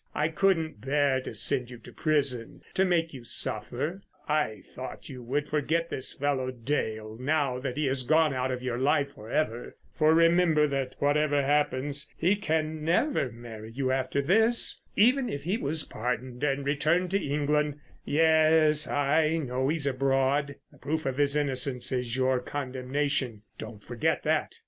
[0.15, 4.01] I couldn't bear to send you to prison, to make you suffer.
[4.27, 8.63] I thought you would forget this fellow Dale, now that he has gone out of
[8.63, 9.77] your life for ever.
[9.93, 14.81] For remember, that whatever happens, he can never marry you after this.
[14.95, 21.17] Even if he was pardoned and returned to England—yes, I know he's abroad—the proof of
[21.19, 24.55] his innocence is your condemnation, don't forget that!